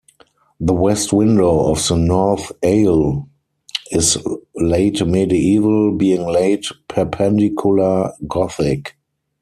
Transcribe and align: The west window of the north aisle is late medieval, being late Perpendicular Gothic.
The 0.59 0.73
west 0.73 1.13
window 1.13 1.69
of 1.71 1.87
the 1.87 1.95
north 1.95 2.51
aisle 2.65 3.29
is 3.91 4.17
late 4.55 5.05
medieval, 5.05 5.95
being 5.95 6.25
late 6.25 6.65
Perpendicular 6.87 8.11
Gothic. 8.27 8.97